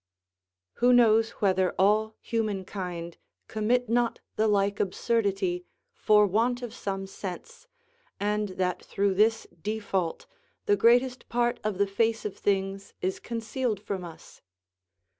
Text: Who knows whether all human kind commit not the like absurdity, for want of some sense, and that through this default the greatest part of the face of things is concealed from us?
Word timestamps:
Who 0.81 0.93
knows 0.93 1.29
whether 1.45 1.75
all 1.77 2.15
human 2.21 2.65
kind 2.65 3.15
commit 3.47 3.87
not 3.87 4.19
the 4.35 4.47
like 4.47 4.79
absurdity, 4.79 5.63
for 5.93 6.25
want 6.25 6.63
of 6.63 6.73
some 6.73 7.05
sense, 7.05 7.67
and 8.19 8.49
that 8.57 8.83
through 8.83 9.13
this 9.13 9.45
default 9.61 10.25
the 10.65 10.75
greatest 10.75 11.29
part 11.29 11.59
of 11.63 11.77
the 11.77 11.85
face 11.85 12.25
of 12.25 12.35
things 12.35 12.95
is 12.99 13.19
concealed 13.19 13.79
from 13.79 14.03
us? 14.03 14.41